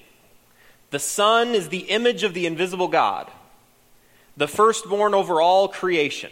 The 0.90 1.00
Son 1.00 1.50
is 1.50 1.70
the 1.70 1.90
image 1.90 2.24
of 2.24 2.34
the 2.34 2.48
invisible 2.48 2.88
God, 2.88 3.30
the 4.36 4.48
firstborn 4.48 5.14
over 5.14 5.40
all 5.40 5.68
creation. 5.68 6.32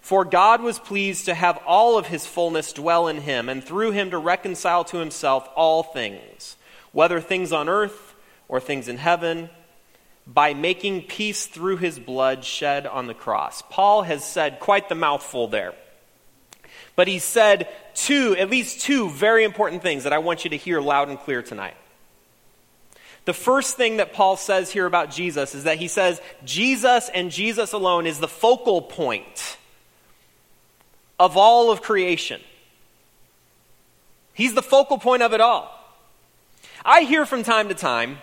For 0.00 0.24
God 0.24 0.62
was 0.62 0.78
pleased 0.78 1.26
to 1.26 1.34
have 1.34 1.58
all 1.66 1.98
of 1.98 2.06
his 2.06 2.26
fullness 2.26 2.72
dwell 2.72 3.06
in 3.08 3.18
him, 3.18 3.48
and 3.48 3.62
through 3.62 3.92
him 3.92 4.10
to 4.10 4.18
reconcile 4.18 4.84
to 4.84 4.98
himself 4.98 5.48
all 5.54 5.82
things, 5.82 6.56
whether 6.92 7.20
things 7.20 7.52
on 7.52 7.68
earth 7.68 8.14
or 8.48 8.60
things 8.60 8.88
in 8.88 8.96
heaven, 8.96 9.50
by 10.26 10.54
making 10.54 11.02
peace 11.02 11.46
through 11.46 11.76
his 11.76 11.98
blood 11.98 12.44
shed 12.44 12.86
on 12.86 13.06
the 13.06 13.14
cross. 13.14 13.62
Paul 13.68 14.02
has 14.02 14.24
said 14.24 14.60
quite 14.60 14.88
the 14.88 14.94
mouthful 14.94 15.48
there. 15.48 15.74
But 16.96 17.08
he 17.08 17.18
said 17.18 17.68
two, 17.94 18.36
at 18.36 18.50
least 18.50 18.80
two 18.80 19.10
very 19.10 19.44
important 19.44 19.82
things 19.82 20.04
that 20.04 20.12
I 20.12 20.18
want 20.18 20.44
you 20.44 20.50
to 20.50 20.56
hear 20.56 20.80
loud 20.80 21.08
and 21.08 21.18
clear 21.18 21.42
tonight. 21.42 21.74
The 23.24 23.32
first 23.32 23.76
thing 23.76 23.98
that 23.98 24.12
Paul 24.12 24.36
says 24.36 24.70
here 24.70 24.86
about 24.86 25.10
Jesus 25.10 25.54
is 25.54 25.64
that 25.64 25.78
he 25.78 25.88
says 25.88 26.20
Jesus 26.44 27.10
and 27.12 27.30
Jesus 27.30 27.72
alone 27.72 28.06
is 28.06 28.18
the 28.18 28.28
focal 28.28 28.82
point 28.82 29.58
of 31.20 31.36
all 31.36 31.70
of 31.70 31.82
creation. 31.82 32.40
He's 34.32 34.54
the 34.54 34.62
focal 34.62 34.96
point 34.96 35.22
of 35.22 35.34
it 35.34 35.40
all. 35.40 35.70
I 36.82 37.02
hear 37.02 37.26
from 37.26 37.42
time 37.42 37.68
to 37.68 37.74
time 37.74 38.18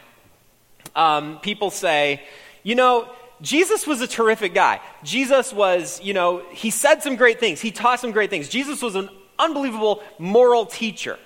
um, 0.96 1.39
people 1.39 1.70
say, 1.70 2.24
you 2.63 2.74
know, 2.74 3.08
Jesus 3.39 3.86
was 3.86 4.01
a 4.01 4.08
terrific 4.08 4.56
guy. 4.56 4.82
Jesus 5.04 5.54
was, 5.54 6.01
you 6.01 6.16
know, 6.16 6.42
he 6.50 6.72
said 6.72 7.04
some 7.04 7.18
great 7.18 7.39
things. 7.39 7.62
He 7.62 7.70
taught 7.70 8.00
some 8.00 8.12
great 8.12 8.32
things. 8.32 8.50
Jesus 8.50 8.82
was 8.82 8.96
an 8.96 9.10
unbelievable 9.38 10.01
moral 10.18 10.66
teacher. 10.66 11.20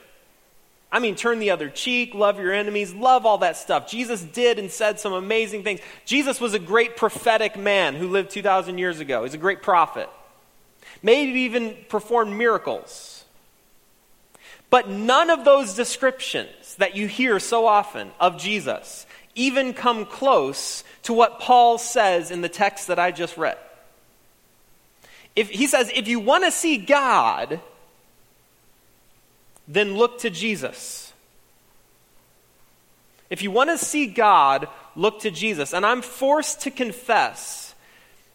I 0.92 1.00
mean, 1.00 1.16
turn 1.16 1.40
the 1.40 1.52
other 1.52 1.70
cheek, 1.70 2.14
love 2.14 2.38
your 2.38 2.52
enemies, 2.52 2.94
love 2.94 3.26
all 3.26 3.38
that 3.38 3.56
stuff. 3.56 3.90
Jesus 3.90 4.22
did 4.22 4.60
and 4.60 4.70
said 4.70 5.00
some 5.00 5.14
amazing 5.14 5.64
things. 5.64 5.80
Jesus 6.04 6.42
was 6.42 6.54
a 6.54 6.60
great 6.60 6.98
prophetic 6.98 7.56
man 7.56 7.96
who 7.96 8.10
lived 8.10 8.30
2,000 8.32 8.78
years 8.78 9.00
ago. 9.00 9.24
He's 9.24 9.34
a 9.34 9.38
great 9.38 9.62
prophet 9.62 10.10
maybe 11.02 11.42
even 11.42 11.76
performed 11.90 12.36
miracles. 12.36 13.24
But 14.70 14.90
none 14.90 15.30
of 15.30 15.44
those 15.44 15.76
descriptions 15.76 16.76
that 16.76 16.96
you 16.96 17.08
hear 17.08 17.40
so 17.40 17.66
often 17.68 18.12
of 18.20 18.38
Jesus 18.38 19.06
even 19.36 19.74
come 19.74 20.06
close 20.06 20.84
to 21.04 21.14
what 21.14 21.40
Paul 21.40 21.78
says 21.78 22.32
in 22.32 22.42
the 22.42 22.50
text 22.50 22.88
that 22.88 23.00
I 23.00 23.12
just 23.12 23.38
read. 23.38 23.58
If, 25.36 25.50
he 25.50 25.68
says, 25.68 25.92
if 25.96 26.08
you 26.08 26.20
want 26.20 26.44
to 26.44 26.52
see 26.52 26.78
God, 26.78 27.62
then 29.68 29.96
look 29.96 30.20
to 30.20 30.30
Jesus. 30.30 31.14
If 33.30 33.42
you 33.42 33.52
want 33.52 33.70
to 33.70 33.78
see 33.78 34.08
God, 34.08 34.68
look 34.96 35.22
to 35.22 35.32
Jesus. 35.32 35.74
And 35.74 35.86
I'm 35.86 36.02
forced 36.02 36.62
to 36.62 36.72
confess 36.72 37.71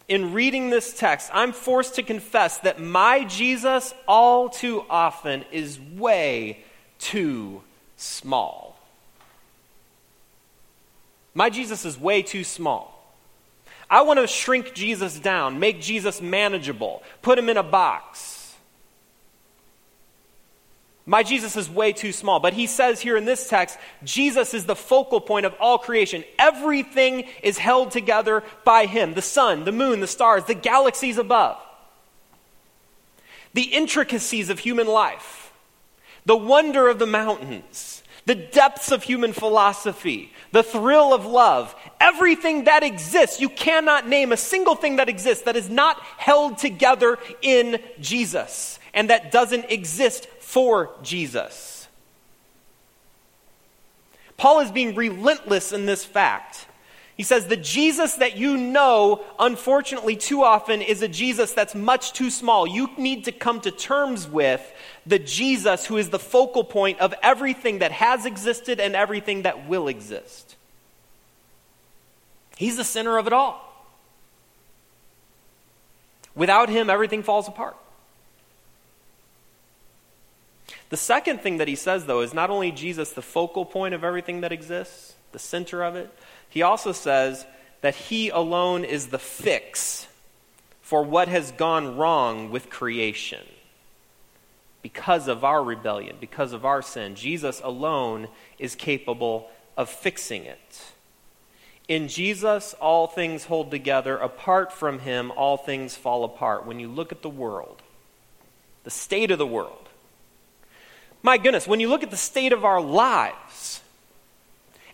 in 0.07 0.33
reading 0.33 0.69
this 0.69 0.93
text, 0.93 1.29
I'm 1.33 1.51
forced 1.51 1.95
to 1.95 2.03
confess 2.03 2.59
that 2.59 2.79
my 2.79 3.25
Jesus 3.25 3.93
all 4.07 4.49
too 4.49 4.83
often 4.89 5.43
is 5.51 5.79
way 5.79 6.63
too 6.97 7.61
small. 7.97 8.79
My 11.33 11.49
Jesus 11.49 11.85
is 11.85 11.99
way 11.99 12.21
too 12.21 12.43
small. 12.43 12.93
I 13.89 14.01
want 14.01 14.19
to 14.19 14.27
shrink 14.27 14.73
Jesus 14.73 15.19
down, 15.19 15.59
make 15.59 15.81
Jesus 15.81 16.21
manageable, 16.21 17.03
put 17.21 17.37
him 17.37 17.49
in 17.49 17.57
a 17.57 17.63
box. 17.63 18.36
My 21.09 21.23
Jesus 21.23 21.55
is 21.55 21.69
way 21.69 21.93
too 21.93 22.11
small. 22.11 22.41
But 22.41 22.53
he 22.53 22.67
says 22.67 22.99
here 22.99 23.15
in 23.15 23.23
this 23.23 23.47
text, 23.47 23.79
Jesus 24.03 24.53
is 24.53 24.65
the 24.65 24.75
focal 24.75 25.21
point 25.21 25.45
of 25.45 25.55
all 25.57 25.77
creation. 25.77 26.25
Everything 26.37 27.23
is 27.41 27.57
held 27.57 27.91
together 27.91 28.43
by 28.65 28.85
him 28.85 29.13
the 29.13 29.21
sun, 29.21 29.63
the 29.63 29.71
moon, 29.71 30.01
the 30.01 30.07
stars, 30.07 30.43
the 30.43 30.53
galaxies 30.53 31.17
above. 31.17 31.57
The 33.53 33.63
intricacies 33.63 34.49
of 34.49 34.59
human 34.59 34.85
life, 34.85 35.53
the 36.25 36.35
wonder 36.35 36.89
of 36.89 36.99
the 36.99 37.07
mountains, 37.07 38.03
the 38.25 38.35
depths 38.35 38.91
of 38.91 39.01
human 39.01 39.31
philosophy, 39.31 40.33
the 40.51 40.61
thrill 40.61 41.13
of 41.13 41.25
love, 41.25 41.73
everything 42.01 42.65
that 42.65 42.83
exists. 42.83 43.39
You 43.39 43.47
cannot 43.47 44.09
name 44.09 44.33
a 44.33 44.37
single 44.37 44.75
thing 44.75 44.97
that 44.97 45.07
exists 45.07 45.45
that 45.45 45.55
is 45.55 45.69
not 45.69 46.01
held 46.17 46.57
together 46.57 47.17
in 47.41 47.79
Jesus 48.01 48.76
and 48.93 49.09
that 49.09 49.31
doesn't 49.31 49.71
exist 49.71 50.27
for 50.39 50.91
Jesus. 51.03 51.87
Paul 54.37 54.59
is 54.59 54.71
being 54.71 54.95
relentless 54.95 55.73
in 55.73 55.85
this 55.85 56.05
fact. 56.05 56.67
He 57.17 57.23
says, 57.23 57.47
The 57.47 57.57
Jesus 57.57 58.13
that 58.15 58.37
you 58.37 58.55
know, 58.55 59.23
unfortunately, 59.39 60.15
too 60.15 60.43
often 60.43 60.83
is 60.83 61.01
a 61.01 61.07
Jesus 61.07 61.51
that's 61.53 61.73
much 61.73 62.13
too 62.13 62.29
small. 62.29 62.67
You 62.67 62.91
need 62.97 63.25
to 63.25 63.31
come 63.31 63.59
to 63.61 63.71
terms 63.71 64.27
with 64.27 64.61
the 65.07 65.17
Jesus 65.17 65.87
who 65.87 65.97
is 65.97 66.09
the 66.09 66.19
focal 66.19 66.63
point 66.63 66.99
of 66.99 67.15
everything 67.23 67.79
that 67.79 67.91
has 67.91 68.27
existed 68.27 68.79
and 68.79 68.95
everything 68.95 69.41
that 69.41 69.67
will 69.67 69.87
exist. 69.87 70.55
He's 72.55 72.77
the 72.77 72.83
center 72.83 73.17
of 73.17 73.25
it 73.25 73.33
all. 73.33 73.63
Without 76.35 76.69
him, 76.69 76.87
everything 76.91 77.23
falls 77.23 77.47
apart. 77.47 77.75
The 80.89 80.97
second 80.97 81.41
thing 81.41 81.57
that 81.57 81.67
he 81.67 81.75
says, 81.75 82.05
though, 82.05 82.21
is 82.21 82.33
not 82.33 82.49
only 82.49 82.71
Jesus 82.71 83.11
the 83.11 83.21
focal 83.21 83.65
point 83.65 83.93
of 83.93 84.03
everything 84.03 84.41
that 84.41 84.51
exists, 84.51 85.15
the 85.31 85.39
center 85.39 85.83
of 85.83 85.95
it, 85.95 86.09
he 86.49 86.61
also 86.61 86.91
says 86.93 87.45
that 87.81 87.95
he 87.95 88.29
alone 88.29 88.85
is 88.85 89.07
the 89.07 89.19
fix 89.19 90.07
for 90.81 91.03
what 91.03 91.27
has 91.27 91.51
gone 91.51 91.97
wrong 91.97 92.49
with 92.51 92.69
creation. 92.69 93.43
because 94.81 95.27
of 95.27 95.43
our 95.43 95.61
rebellion, 95.61 96.15
because 96.19 96.53
of 96.53 96.63
our 96.63 96.81
sin. 96.81 97.13
Jesus 97.15 97.59
alone 97.61 98.29
is 98.57 98.73
capable 98.73 99.49
of 99.75 99.89
fixing 99.89 100.45
it. 100.45 100.81
In 101.89 102.07
Jesus, 102.07 102.73
all 102.79 103.07
things 103.07 103.43
hold 103.45 103.69
together. 103.69 104.17
Apart 104.17 104.71
from 104.71 104.99
him, 104.99 105.31
all 105.31 105.57
things 105.57 105.97
fall 105.97 106.23
apart. 106.23 106.65
When 106.65 106.79
you 106.79 106.87
look 106.87 107.11
at 107.11 107.21
the 107.21 107.29
world, 107.29 107.81
the 108.85 108.89
state 108.89 109.29
of 109.29 109.39
the 109.39 109.45
world, 109.45 109.86
my 111.27 111.37
goodness, 111.37 111.67
when 111.67 111.81
you 111.81 111.89
look 111.89 112.03
at 112.03 112.09
the 112.09 112.15
state 112.15 112.53
of 112.53 112.63
our 112.63 112.79
lives, 112.79 113.81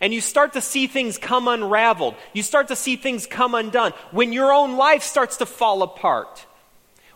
and 0.01 0.11
you 0.11 0.19
start 0.19 0.53
to 0.53 0.61
see 0.61 0.87
things 0.87 1.19
come 1.19 1.47
unraveled, 1.47 2.15
you 2.33 2.41
start 2.41 2.69
to 2.69 2.75
see 2.75 2.95
things 2.95 3.27
come 3.27 3.53
undone, 3.53 3.91
when 4.09 4.33
your 4.33 4.51
own 4.51 4.75
life 4.75 5.03
starts 5.03 5.37
to 5.37 5.45
fall 5.45 5.83
apart, 5.83 6.47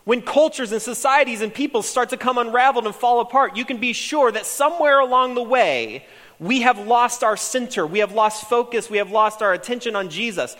when 0.04 0.22
cultures 0.22 0.70
and 0.70 0.80
societies 0.80 1.40
and 1.40 1.52
people 1.52 1.82
start 1.82 2.10
to 2.10 2.16
come 2.16 2.38
unraveled 2.38 2.86
and 2.86 2.94
fall 2.94 3.18
apart, 3.18 3.56
you 3.56 3.64
can 3.64 3.78
be 3.78 3.92
sure 3.92 4.30
that 4.30 4.46
somewhere 4.46 5.00
along 5.00 5.34
the 5.34 5.42
way, 5.42 6.06
we 6.38 6.60
have 6.60 6.78
lost 6.78 7.24
our 7.24 7.36
center. 7.36 7.84
We 7.84 7.98
have 7.98 8.12
lost 8.12 8.48
focus. 8.48 8.88
We 8.88 8.98
have 8.98 9.10
lost 9.10 9.42
our 9.42 9.52
attention 9.52 9.96
on 9.96 10.10
Jesus. 10.10 10.56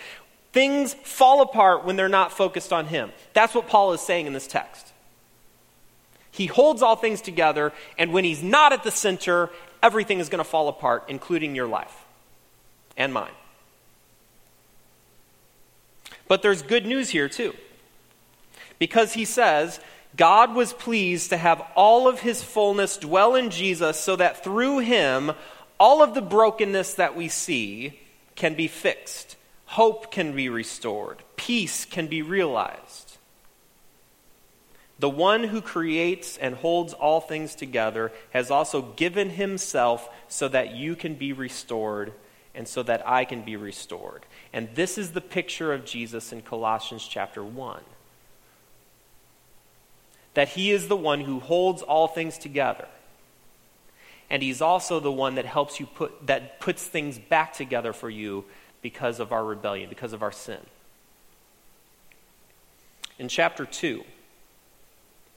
Things 0.53 0.95
fall 0.95 1.43
apart 1.43 1.85
when 1.85 1.95
they're 1.95 2.09
not 2.09 2.33
focused 2.33 2.73
on 2.73 2.87
Him. 2.87 3.13
That's 3.35 3.55
what 3.55 3.69
Paul 3.69 3.93
is 3.93 4.01
saying 4.01 4.27
in 4.27 4.33
this 4.33 4.49
text. 4.49 4.88
He 6.39 6.47
holds 6.47 6.81
all 6.81 6.97
things 6.97 7.21
together, 7.21 7.73
and 7.99 8.13
when 8.13 8.25
He's 8.25 8.43
not 8.43 8.73
at 8.73 8.85
the 8.85 8.91
center, 8.91 9.51
everything 9.83 10.21
is 10.21 10.29
going 10.29 10.43
to 10.43 10.49
fall 10.49 10.69
apart, 10.69 11.05
including 11.09 11.55
your 11.55 11.67
life 11.67 12.05
and 12.97 13.13
mine. 13.13 13.31
But 16.27 16.43
there's 16.43 16.63
good 16.63 16.87
news 16.87 17.11
here, 17.11 17.29
too. 17.29 17.55
Because 18.79 19.13
He 19.13 19.25
says, 19.25 19.81
God 20.17 20.55
was 20.55 20.73
pleased 20.73 21.31
to 21.31 21.37
have 21.37 21.63
all 21.77 22.09
of 22.09 22.21
his 22.21 22.43
fullness 22.43 22.97
dwell 22.97 23.35
in 23.35 23.51
Jesus 23.51 24.01
so 24.01 24.17
that 24.17 24.43
through 24.43 24.79
him 24.79 25.33
all 25.79 26.03
of 26.03 26.15
the 26.15 26.23
brokenness 26.23 26.95
that 26.95 27.15
we 27.15 27.29
see 27.29 28.01
can 28.35 28.55
be 28.55 28.69
fixed, 28.69 29.37
hope 29.67 30.11
can 30.11 30.35
be 30.35 30.49
restored, 30.49 31.23
peace 31.37 31.85
can 31.85 32.09
be 32.09 32.23
realized. 32.23 33.08
The 34.99 35.09
one 35.09 35.45
who 35.45 35.61
creates 35.61 36.37
and 36.37 36.57
holds 36.57 36.93
all 36.93 37.21
things 37.21 37.55
together 37.55 38.13
has 38.31 38.51
also 38.51 38.83
given 38.83 39.31
himself 39.31 40.09
so 40.29 40.49
that 40.49 40.75
you 40.75 40.97
can 40.97 41.15
be 41.15 41.33
restored 41.33 42.13
and 42.55 42.67
so 42.67 42.83
that 42.83 43.07
I 43.07 43.25
can 43.25 43.43
be 43.43 43.57
restored. 43.57 44.27
And 44.53 44.69
this 44.75 44.99
is 44.99 45.13
the 45.13 45.21
picture 45.21 45.73
of 45.73 45.85
Jesus 45.85 46.33
in 46.33 46.43
Colossians 46.43 47.07
chapter 47.07 47.45
1. 47.45 47.81
That 50.35 50.49
he 50.49 50.73
is 50.73 50.89
the 50.89 50.97
one 50.97 51.21
who 51.21 51.39
holds 51.39 51.83
all 51.83 52.09
things 52.09 52.39
together 52.39 52.89
and 54.31 54.43
he's 54.43 54.61
also 54.61 55.01
the 55.01 55.13
one 55.13 55.37
that 55.37 55.47
helps 55.47 55.81
you 55.81 55.87
put 55.87 56.27
that 56.27 56.61
puts 56.61 56.87
things 56.87 57.19
back 57.19 57.53
together 57.53 57.93
for 57.93 58.11
you 58.11 58.45
because 58.83 59.21
of 59.21 59.33
our 59.33 59.45
rebellion 59.45 59.89
because 59.89 60.13
of 60.13 60.23
our 60.23 60.33
sin 60.33 60.61
in 63.19 63.29
chapter 63.29 63.65
2 63.65 64.05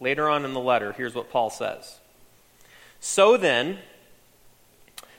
later 0.02 0.28
on 0.30 0.44
in 0.44 0.54
the 0.54 0.60
letter 0.60 0.92
here's 0.94 1.16
what 1.16 1.32
paul 1.32 1.50
says 1.50 2.00
so 3.00 3.38
then 3.38 3.78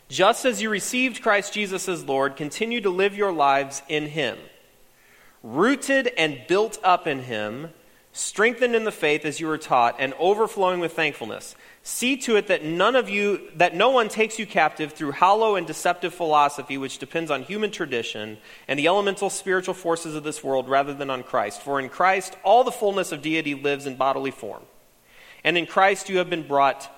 just 0.09 0.45
as 0.45 0.61
you 0.61 0.69
received 0.69 1.23
christ 1.23 1.55
jesus 1.55 1.89
as 1.89 2.05
lord 2.05 2.37
continue 2.37 2.81
to 2.81 2.91
live 2.91 3.17
your 3.17 3.33
lives 3.33 3.83
in 3.89 4.09
him 4.09 4.37
rooted 5.43 6.09
and 6.19 6.45
built 6.47 6.79
up 6.85 7.07
in 7.07 7.21
him 7.21 7.71
strengthened 8.13 8.75
in 8.75 8.85
the 8.85 8.93
faith 8.93 9.25
as 9.25 9.41
you 9.41 9.47
were 9.47 9.57
taught 9.57 9.97
and 9.99 10.13
overflowing 10.19 10.81
with 10.81 10.93
thankfulness 10.93 11.55
See 11.85 12.17
to 12.19 12.37
it 12.37 12.47
that 12.47 12.65
none 12.65 12.95
of 12.95 13.09
you, 13.09 13.51
that 13.57 13.75
no 13.75 13.91
one 13.91 14.09
takes 14.09 14.39
you 14.39 14.47
captive 14.47 14.93
through 14.93 15.13
hollow 15.13 15.57
and 15.57 15.67
deceptive 15.67 16.15
philosophy 16.15 16.79
which 16.79 16.99
depends 16.99 17.29
on 17.29 17.43
human 17.43 17.73
tradition 17.73 18.39
and 18.69 18.79
the 18.79 18.87
elemental 18.87 19.29
spiritual 19.29 19.75
forces 19.75 20.15
of 20.15 20.23
this 20.23 20.45
world 20.45 20.69
rather 20.69 20.95
than 20.95 21.11
on 21.11 21.25
Christ. 21.25 21.61
For 21.61 21.81
in 21.81 21.89
Christ 21.89 22.37
all 22.45 22.63
the 22.63 22.71
fullness 22.71 23.11
of 23.11 23.21
deity 23.21 23.57
lives 23.57 23.87
in 23.87 23.97
bodily 23.97 24.31
form. 24.31 24.63
And 25.45 25.59
in 25.59 25.67
Christ 25.67 26.09
you 26.09 26.19
have 26.19 26.31
been 26.31 26.47
brought 26.47 26.89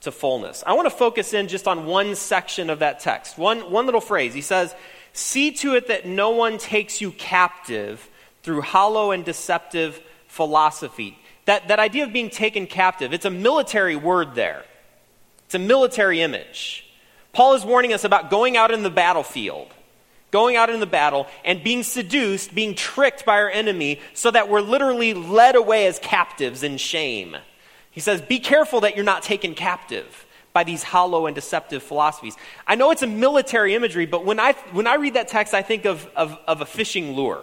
to 0.00 0.10
fullness. 0.12 0.64
I 0.66 0.72
want 0.72 0.86
to 0.86 0.96
focus 0.96 1.34
in 1.34 1.48
just 1.48 1.68
on 1.68 1.86
one 1.86 2.14
section 2.14 2.70
of 2.70 2.78
that 2.78 3.00
text. 3.00 3.36
One, 3.36 3.70
one 3.70 3.84
little 3.84 4.00
phrase. 4.00 4.32
He 4.32 4.40
says, 4.40 4.74
See 5.12 5.50
to 5.52 5.74
it 5.74 5.88
that 5.88 6.06
no 6.06 6.30
one 6.30 6.56
takes 6.56 7.00
you 7.00 7.10
captive 7.12 8.08
through 8.42 8.62
hollow 8.62 9.10
and 9.10 9.24
deceptive 9.24 10.00
philosophy 10.28 11.18
that, 11.50 11.66
that 11.66 11.80
idea 11.80 12.04
of 12.04 12.12
being 12.12 12.30
taken 12.30 12.68
captive, 12.68 13.12
it's 13.12 13.24
a 13.24 13.30
military 13.30 13.96
word 13.96 14.36
there. 14.36 14.64
It's 15.46 15.54
a 15.56 15.58
military 15.58 16.20
image. 16.20 16.86
Paul 17.32 17.54
is 17.54 17.64
warning 17.64 17.92
us 17.92 18.04
about 18.04 18.30
going 18.30 18.56
out 18.56 18.70
in 18.70 18.84
the 18.84 18.90
battlefield, 18.90 19.66
going 20.30 20.54
out 20.54 20.70
in 20.70 20.78
the 20.78 20.86
battle 20.86 21.26
and 21.44 21.64
being 21.64 21.82
seduced, 21.82 22.54
being 22.54 22.76
tricked 22.76 23.24
by 23.24 23.34
our 23.34 23.50
enemy, 23.50 24.00
so 24.14 24.30
that 24.30 24.48
we're 24.48 24.60
literally 24.60 25.12
led 25.12 25.56
away 25.56 25.86
as 25.86 25.98
captives 25.98 26.62
in 26.62 26.76
shame. 26.76 27.36
He 27.90 28.00
says, 28.00 28.20
Be 28.20 28.38
careful 28.38 28.80
that 28.80 28.96
you're 28.96 29.04
not 29.04 29.22
taken 29.22 29.54
captive 29.54 30.26
by 30.52 30.64
these 30.64 30.82
hollow 30.82 31.26
and 31.26 31.34
deceptive 31.34 31.82
philosophies. 31.82 32.36
I 32.66 32.74
know 32.74 32.90
it's 32.90 33.02
a 33.02 33.06
military 33.06 33.74
imagery, 33.74 34.06
but 34.06 34.24
when 34.24 34.40
I, 34.40 34.52
when 34.72 34.86
I 34.86 34.94
read 34.94 35.14
that 35.14 35.28
text, 35.28 35.54
I 35.54 35.62
think 35.62 35.84
of, 35.84 36.08
of, 36.16 36.36
of 36.46 36.60
a 36.60 36.66
fishing 36.66 37.12
lure. 37.12 37.42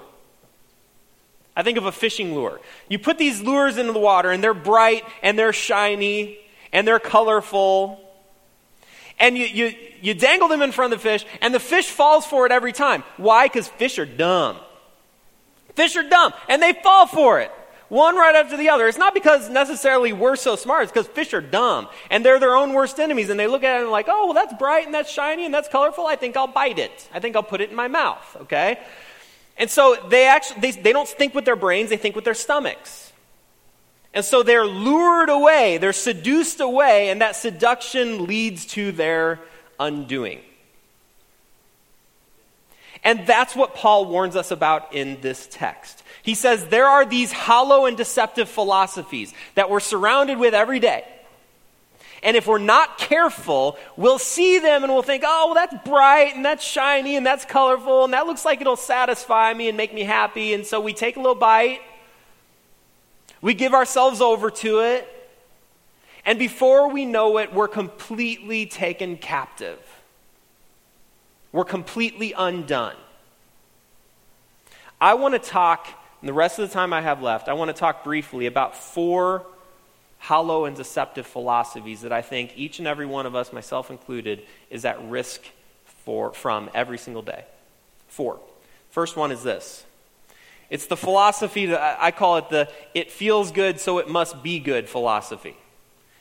I 1.55 1.63
think 1.63 1.77
of 1.77 1.85
a 1.85 1.91
fishing 1.91 2.35
lure. 2.35 2.61
You 2.87 2.99
put 2.99 3.17
these 3.17 3.41
lures 3.41 3.77
into 3.77 3.91
the 3.91 3.99
water, 3.99 4.29
and 4.29 4.43
they're 4.43 4.53
bright, 4.53 5.03
and 5.23 5.39
they're 5.39 5.53
shiny, 5.53 6.37
and 6.71 6.87
they're 6.87 6.99
colorful. 6.99 7.99
And 9.19 9.37
you, 9.37 9.45
you, 9.45 9.73
you 10.01 10.13
dangle 10.13 10.49
them 10.49 10.61
in 10.61 10.71
front 10.71 10.93
of 10.93 10.99
the 10.99 11.03
fish, 11.03 11.25
and 11.41 11.53
the 11.53 11.59
fish 11.59 11.87
falls 11.87 12.25
for 12.25 12.45
it 12.45 12.51
every 12.51 12.73
time. 12.73 13.03
Why? 13.15 13.47
Because 13.47 13.67
fish 13.67 13.97
are 13.97 14.05
dumb. 14.05 14.57
Fish 15.75 15.95
are 15.95 16.07
dumb, 16.07 16.33
and 16.47 16.61
they 16.61 16.73
fall 16.73 17.07
for 17.07 17.39
it. 17.39 17.51
One 17.89 18.17
right 18.17 18.35
after 18.35 18.57
the 18.57 18.69
other. 18.69 18.87
It's 18.87 18.97
not 18.97 19.13
because 19.13 19.49
necessarily 19.49 20.11
we're 20.11 20.35
so 20.35 20.55
smart, 20.55 20.83
it's 20.83 20.91
because 20.91 21.07
fish 21.07 21.33
are 21.33 21.41
dumb. 21.41 21.87
And 22.09 22.25
they're 22.25 22.39
their 22.39 22.55
own 22.55 22.73
worst 22.73 22.99
enemies, 22.99 23.29
and 23.29 23.39
they 23.39 23.47
look 23.47 23.63
at 23.63 23.77
it 23.77 23.83
and 23.83 23.91
like, 23.91 24.07
oh, 24.09 24.25
well, 24.25 24.33
that's 24.33 24.53
bright, 24.53 24.85
and 24.85 24.93
that's 24.93 25.11
shiny, 25.11 25.45
and 25.45 25.53
that's 25.53 25.69
colorful. 25.69 26.05
I 26.05 26.17
think 26.17 26.35
I'll 26.35 26.47
bite 26.47 26.79
it. 26.79 27.09
I 27.13 27.19
think 27.19 27.35
I'll 27.35 27.43
put 27.43 27.61
it 27.61 27.69
in 27.69 27.75
my 27.75 27.87
mouth, 27.87 28.37
okay? 28.41 28.79
And 29.57 29.69
so 29.69 29.97
they 30.09 30.27
actually 30.27 30.61
they, 30.61 30.71
they 30.71 30.93
don't 30.93 31.07
think 31.07 31.33
with 31.33 31.45
their 31.45 31.55
brains, 31.55 31.89
they 31.89 31.97
think 31.97 32.15
with 32.15 32.25
their 32.25 32.33
stomachs. 32.33 33.11
And 34.13 34.25
so 34.25 34.43
they're 34.43 34.65
lured 34.65 35.29
away, 35.29 35.77
they're 35.77 35.93
seduced 35.93 36.59
away, 36.59 37.09
and 37.09 37.21
that 37.21 37.35
seduction 37.35 38.25
leads 38.25 38.65
to 38.67 38.91
their 38.91 39.39
undoing. 39.79 40.41
And 43.03 43.25
that's 43.27 43.55
what 43.55 43.75
Paul 43.75 44.07
warns 44.07 44.35
us 44.35 44.51
about 44.51 44.93
in 44.93 45.21
this 45.21 45.47
text. 45.51 46.03
He 46.27 46.35
says 46.35 46.65
there 46.67 46.87
are 46.87 47.05
these 47.05 47.31
hollow 47.31 47.85
and 47.85 47.95
deceptive 47.95 48.49
philosophies 48.49 49.33
that 49.55 49.69
we're 49.69 49.79
surrounded 49.79 50.37
with 50.37 50.53
every 50.53 50.81
day. 50.81 51.05
And 52.21 52.35
if 52.35 52.47
we're 52.47 52.57
not 52.57 52.97
careful, 52.97 53.77
we'll 53.95 54.19
see 54.19 54.59
them 54.59 54.83
and 54.83 54.91
we'll 54.91 55.03
think, 55.03 55.23
oh, 55.25 55.45
well, 55.45 55.55
that's 55.55 55.87
bright 55.87 56.35
and 56.35 56.43
that's 56.43 56.65
shiny 56.65 57.15
and 57.15 57.25
that's 57.25 57.45
colorful 57.45 58.03
and 58.03 58.11
that 58.11 58.27
looks 58.27 58.43
like 58.43 58.59
it'll 58.59 58.75
satisfy 58.75 59.53
me 59.53 59.69
and 59.69 59.77
make 59.77 59.93
me 59.93 60.03
happy. 60.03 60.53
And 60.53 60.65
so 60.65 60.81
we 60.81 60.91
take 60.91 61.15
a 61.15 61.19
little 61.21 61.33
bite, 61.33 61.79
we 63.41 63.53
give 63.53 63.73
ourselves 63.73 64.19
over 64.19 64.51
to 64.51 64.79
it, 64.79 65.07
and 66.25 66.37
before 66.37 66.89
we 66.89 67.05
know 67.05 67.37
it, 67.37 67.53
we're 67.53 67.69
completely 67.69 68.65
taken 68.65 69.15
captive. 69.15 69.79
We're 71.53 71.63
completely 71.63 72.33
undone. 72.33 72.97
I 74.99 75.13
want 75.13 75.35
to 75.35 75.39
talk, 75.39 75.87
in 76.21 76.27
the 76.27 76.33
rest 76.33 76.59
of 76.59 76.67
the 76.67 76.73
time 76.73 76.93
I 76.93 77.01
have 77.01 77.21
left, 77.21 77.47
I 77.47 77.53
want 77.53 77.69
to 77.69 77.73
talk 77.73 78.03
briefly 78.03 78.45
about 78.45 78.75
four 78.75 79.45
hollow 80.19 80.65
and 80.65 80.75
deceptive 80.75 81.27
philosophies 81.27 82.01
that 82.01 82.11
I 82.11 82.21
think 82.21 82.53
each 82.55 82.79
and 82.79 82.87
every 82.87 83.05
one 83.05 83.25
of 83.25 83.35
us, 83.35 83.53
myself 83.53 83.91
included, 83.91 84.43
is 84.69 84.83
at 84.83 85.01
risk 85.09 85.41
for, 85.85 86.33
from 86.33 86.69
every 86.73 86.97
single 86.97 87.21
day. 87.21 87.45
Four. 88.07 88.39
First 88.89 89.15
one 89.15 89.31
is 89.31 89.43
this 89.43 89.85
it's 90.69 90.87
the 90.87 90.97
philosophy 90.97 91.67
that 91.67 91.97
I 92.01 92.11
call 92.11 92.37
it 92.37 92.49
the 92.49 92.69
it 92.93 93.11
feels 93.11 93.51
good, 93.51 93.79
so 93.79 93.99
it 93.99 94.09
must 94.09 94.41
be 94.41 94.59
good 94.59 94.89
philosophy. 94.89 95.55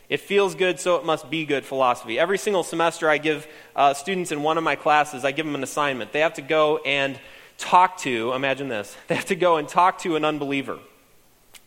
It 0.08 0.20
feels 0.20 0.54
good, 0.54 0.78
so 0.78 0.96
it 0.96 1.04
must 1.04 1.30
be 1.30 1.44
good 1.44 1.64
philosophy. 1.64 2.16
Every 2.16 2.38
single 2.38 2.62
semester, 2.62 3.10
I 3.10 3.18
give 3.18 3.48
uh, 3.74 3.92
students 3.92 4.30
in 4.30 4.42
one 4.42 4.56
of 4.56 4.62
my 4.62 4.76
classes, 4.76 5.24
I 5.24 5.32
give 5.32 5.46
them 5.46 5.56
an 5.56 5.64
assignment. 5.64 6.12
They 6.12 6.20
have 6.20 6.34
to 6.34 6.42
go 6.42 6.78
and 6.78 7.18
talk 7.58 7.98
to, 7.98 8.32
imagine 8.32 8.68
this, 8.68 8.96
they 9.08 9.14
have 9.14 9.26
to 9.26 9.36
go 9.36 9.56
and 9.56 9.68
talk 9.68 9.98
to 10.00 10.16
an 10.16 10.24
unbeliever. 10.24 10.78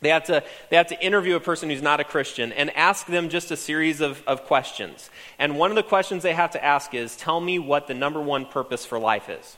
They 0.01 0.09
have, 0.09 0.23
to, 0.25 0.43
they 0.69 0.77
have 0.77 0.87
to 0.87 1.03
interview 1.03 1.35
a 1.35 1.41
person 1.41 1.69
who's 1.69 1.81
not 1.81 1.99
a 1.99 2.05
Christian 2.05 2.53
and 2.53 2.69
ask 2.75 3.05
them 3.05 3.27
just 3.27 3.51
a 3.51 3.57
series 3.57 3.99
of, 3.99 4.23
of 4.25 4.45
questions. 4.45 5.09
And 5.37 5.57
one 5.57 5.71
of 5.71 5.75
the 5.75 5.83
questions 5.83 6.23
they 6.23 6.33
have 6.33 6.51
to 6.51 6.63
ask 6.63 6.93
is 6.93 7.17
Tell 7.17 7.41
me 7.41 7.59
what 7.59 7.87
the 7.87 7.93
number 7.93 8.21
one 8.21 8.45
purpose 8.45 8.85
for 8.85 8.97
life 8.97 9.27
is. 9.27 9.57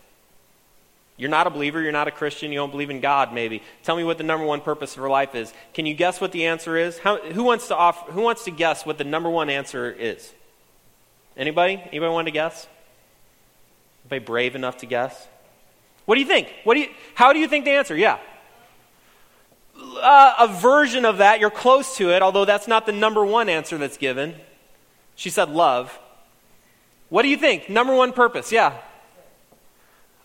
You're 1.15 1.29
not 1.29 1.45
a 1.45 1.51
believer, 1.51 1.79
you're 1.79 1.91
not 1.91 2.07
a 2.07 2.11
Christian, 2.11 2.51
you 2.51 2.57
don't 2.57 2.71
believe 2.71 2.89
in 2.89 2.99
God, 2.99 3.31
maybe. 3.31 3.61
Tell 3.83 3.95
me 3.95 4.03
what 4.03 4.17
the 4.17 4.23
number 4.23 4.43
one 4.43 4.61
purpose 4.61 4.95
for 4.95 5.07
life 5.07 5.35
is. 5.35 5.53
Can 5.75 5.85
you 5.85 5.93
guess 5.93 6.19
what 6.19 6.31
the 6.31 6.47
answer 6.47 6.75
is? 6.75 6.97
How, 6.97 7.17
who, 7.17 7.43
wants 7.43 7.67
to 7.67 7.75
offer, 7.75 8.11
who 8.11 8.21
wants 8.21 8.45
to 8.45 8.51
guess 8.51 8.87
what 8.87 8.97
the 8.97 9.03
number 9.03 9.29
one 9.29 9.47
answer 9.47 9.91
is? 9.91 10.33
Anybody? 11.37 11.73
Anybody 11.73 12.11
want 12.11 12.27
to 12.27 12.31
guess? 12.31 12.67
Anybody 14.05 14.25
brave 14.25 14.55
enough 14.55 14.77
to 14.77 14.87
guess? 14.87 15.27
What 16.11 16.15
do 16.15 16.21
you 16.23 16.27
think? 16.27 16.53
What 16.65 16.73
do 16.73 16.81
you, 16.81 16.89
how 17.13 17.31
do 17.31 17.39
you 17.39 17.47
think 17.47 17.63
the 17.63 17.71
answer? 17.71 17.95
Yeah. 17.95 18.17
Uh, 19.79 20.33
a 20.39 20.47
version 20.49 21.05
of 21.05 21.19
that, 21.19 21.39
you're 21.39 21.49
close 21.49 21.95
to 21.95 22.11
it, 22.11 22.21
although 22.21 22.43
that's 22.43 22.67
not 22.67 22.85
the 22.85 22.91
number 22.91 23.23
one 23.23 23.47
answer 23.47 23.77
that's 23.77 23.95
given. 23.95 24.35
She 25.15 25.29
said 25.29 25.49
love. 25.49 25.97
What 27.07 27.21
do 27.21 27.29
you 27.29 27.37
think? 27.37 27.69
Number 27.69 27.95
one 27.95 28.11
purpose, 28.11 28.51
yeah. 28.51 28.77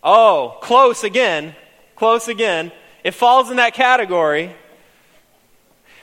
Oh, 0.03 0.59
close 0.61 1.05
again. 1.05 1.55
Close 1.95 2.27
again. 2.27 2.73
It 3.05 3.13
falls 3.13 3.49
in 3.53 3.59
that 3.59 3.73
category. 3.75 4.57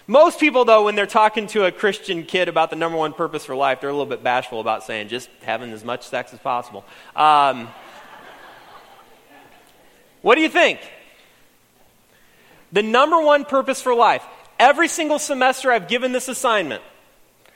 Most 0.08 0.40
people, 0.40 0.64
though, 0.64 0.86
when 0.86 0.96
they're 0.96 1.06
talking 1.06 1.46
to 1.48 1.66
a 1.66 1.74
Christian 1.74 2.24
kid 2.24 2.48
about 2.48 2.70
the 2.70 2.78
number 2.78 2.98
one 2.98 3.12
purpose 3.12 3.44
for 3.44 3.54
life, 3.54 3.82
they're 3.82 3.90
a 3.90 3.94
little 3.94 4.06
bit 4.06 4.24
bashful 4.24 4.62
about 4.62 4.86
saying 4.86 5.10
just 5.10 5.30
having 5.42 5.74
as 5.74 5.84
much 5.84 6.08
sex 6.08 6.32
as 6.34 6.40
possible. 6.40 6.86
Um, 7.18 7.68
what 10.24 10.34
do 10.34 10.42
you 10.42 10.50
think? 10.50 10.80
The 12.72 12.82
number 12.82 13.22
one 13.22 13.46
purpose 13.46 13.80
for 13.80 13.94
life. 13.94 14.26
Every 14.60 14.88
single 14.88 15.20
semester 15.20 15.72
I've 15.72 15.88
given 15.88 16.12
this 16.12 16.28
assignment, 16.28 16.82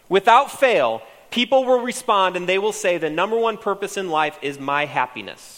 without 0.10 0.52
fail, 0.52 1.02
people 1.32 1.66
will 1.66 1.82
respond 1.82 2.36
and 2.36 2.48
they 2.48 2.60
will 2.60 2.72
say 2.72 3.00
the 3.00 3.10
number 3.10 3.38
one 3.40 3.58
purpose 3.58 3.98
in 3.98 4.10
life 4.10 4.38
is 4.44 4.60
my 4.60 4.86
happiness 4.86 5.58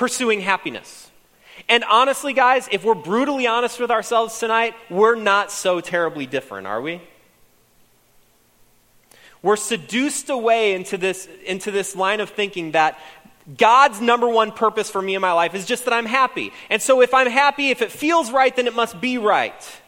pursuing 0.00 0.40
happiness. 0.40 1.10
And 1.68 1.84
honestly, 1.84 2.32
guys, 2.32 2.66
if 2.72 2.84
we're 2.84 2.94
brutally 2.94 3.46
honest 3.46 3.78
with 3.78 3.90
ourselves 3.90 4.38
tonight, 4.38 4.74
we're 4.88 5.14
not 5.14 5.52
so 5.52 5.82
terribly 5.82 6.24
different, 6.24 6.66
are 6.66 6.80
we? 6.80 7.02
We're 9.42 9.56
seduced 9.56 10.30
away 10.30 10.72
into 10.72 10.96
this, 10.96 11.28
into 11.44 11.70
this 11.70 11.94
line 11.94 12.20
of 12.20 12.30
thinking 12.30 12.70
that 12.70 12.98
God's 13.56 14.00
number 14.00 14.28
one 14.28 14.52
purpose 14.52 14.90
for 14.90 15.00
me 15.00 15.14
in 15.14 15.20
my 15.20 15.32
life 15.32 15.54
is 15.54 15.66
just 15.66 15.84
that 15.86 15.94
I'm 15.94 16.06
happy. 16.06 16.52
And 16.68 16.80
so 16.80 17.00
if 17.00 17.14
I'm 17.14 17.28
happy, 17.28 17.70
if 17.70 17.82
it 17.82 17.90
feels 17.90 18.30
right, 18.30 18.54
then 18.54 18.66
it 18.66 18.74
must 18.74 19.00
be 19.00 19.18
right. 19.18 19.80